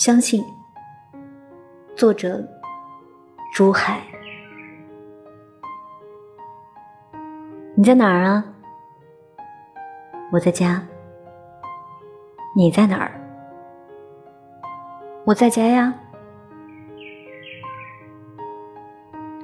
[0.00, 0.42] 相信。
[1.94, 2.42] 作者：
[3.52, 4.00] 朱海。
[7.74, 8.42] 你在哪儿啊？
[10.32, 10.82] 我在家。
[12.56, 13.12] 你在哪儿？
[15.26, 15.92] 我在家呀。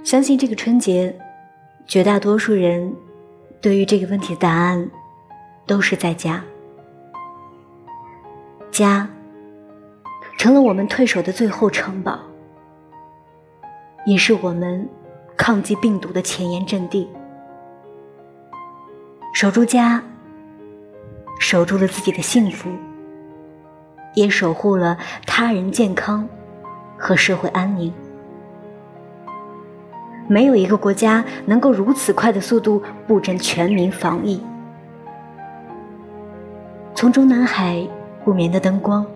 [0.03, 1.15] 相信这个春节，
[1.87, 2.97] 绝大多数人
[3.61, 4.91] 对于这个问题的答案
[5.67, 6.43] 都是在家。
[8.71, 9.07] 家
[10.37, 12.19] 成了我们退守的最后城堡，
[14.05, 14.89] 也是我们
[15.37, 17.11] 抗击病毒的前沿阵地。
[19.35, 20.03] 守住家，
[21.41, 22.71] 守住了自己的幸福，
[24.15, 24.97] 也守护了
[25.27, 26.29] 他人健康
[26.97, 27.93] 和社会安宁。
[30.29, 34.43] 没有一个国家能够如此快的速度布阵全民防疫，
[36.95, 37.87] 从中南海。
[38.25, 39.07] 不眠的灯光，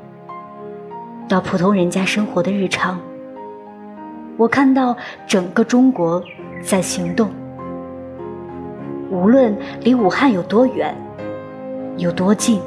[1.31, 2.99] 到普通人家生活的日常，
[4.37, 4.97] 我看到
[5.29, 6.21] 整个中国
[6.61, 7.31] 在行动。
[9.13, 10.93] 无论离武汉有多远，
[11.97, 12.61] 有多近，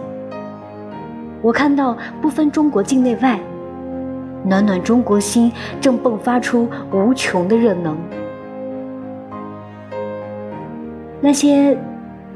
[1.42, 3.38] 我看到不分中国境内外，
[4.45, 7.98] 暖暖中国心正迸发出无穷的热能。
[11.20, 11.77] 那些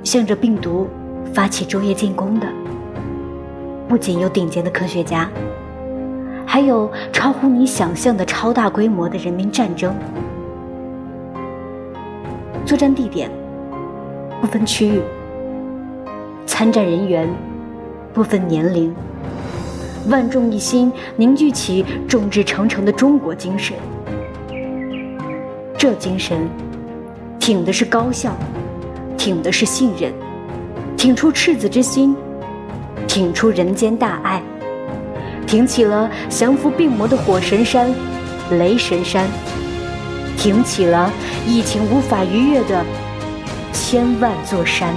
[0.03, 0.89] 向着病毒
[1.33, 2.47] 发起昼夜进攻的。
[3.87, 5.29] 不仅有顶尖的科学家，
[6.57, 9.93] 还有超乎你想象的超大规模的人民战争。
[12.65, 13.29] 作战地点
[14.41, 14.99] 不分区域，
[16.47, 17.29] 参战人员
[18.11, 18.91] 不分年龄，
[20.09, 23.77] 万众一心，凝聚起众志成城的中国精神。
[25.77, 26.49] 这精神，
[27.37, 28.35] 挺的是高效，
[29.15, 30.11] 挺的是信任，
[30.97, 32.15] 挺出赤子之心。
[33.07, 34.41] 挺出人间大爱，
[35.47, 37.89] 挺起了降服病魔的火神山、
[38.51, 39.25] 雷神山，
[40.37, 41.11] 挺起了
[41.47, 42.85] 疫情无法逾越的
[43.71, 44.93] 千万座山。